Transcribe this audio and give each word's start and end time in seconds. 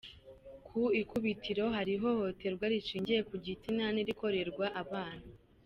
Ku 0.67 0.81
ikubitiro 1.01 1.65
hari 1.75 1.91
ihohoterwa 1.97 2.65
rishingiye 2.73 3.21
ku 3.29 3.35
gitsina 3.45 3.85
n’irikorerwa 3.95 4.65
abana. 4.81 5.25